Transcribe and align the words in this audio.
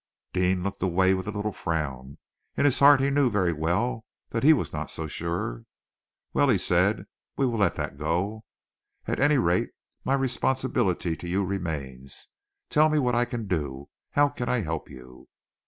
Deane 0.33 0.63
looked 0.63 0.81
away 0.81 1.13
with 1.13 1.27
a 1.27 1.31
little 1.31 1.51
frown. 1.53 2.17
In 2.57 2.65
his 2.65 2.79
heart 2.79 3.01
he 3.01 3.11
knew 3.11 3.29
very 3.29 3.53
well 3.53 4.03
that 4.31 4.41
he 4.41 4.51
was 4.51 4.73
not 4.73 4.89
so 4.89 5.05
sure! 5.05 5.63
"Well," 6.33 6.49
he 6.49 6.57
said, 6.57 7.05
"we 7.37 7.45
will 7.45 7.59
let 7.59 7.75
that 7.75 7.99
go. 7.99 8.43
At 9.05 9.19
any 9.19 9.37
rate, 9.37 9.69
my 10.03 10.15
responsibility 10.15 11.15
to 11.17 11.27
you 11.27 11.45
remains. 11.45 12.29
Tell 12.67 12.89
me 12.89 12.97
what 12.97 13.13
I 13.13 13.25
can 13.25 13.45
do? 13.47 13.89
How 14.13 14.27
can 14.27 14.49
I 14.49 14.61
help 14.61 14.89
you?" 14.89 15.27